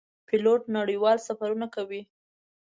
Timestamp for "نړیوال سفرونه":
0.77-1.67